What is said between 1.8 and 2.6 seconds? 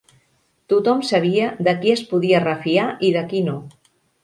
qui es podia